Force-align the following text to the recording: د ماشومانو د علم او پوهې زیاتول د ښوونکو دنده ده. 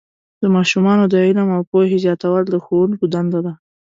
د 0.41 0.43
ماشومانو 0.55 1.03
د 1.09 1.15
علم 1.25 1.47
او 1.57 1.61
پوهې 1.71 1.97
زیاتول 2.05 2.43
د 2.49 2.55
ښوونکو 2.65 3.05
دنده 3.13 3.39
ده. 3.45 3.53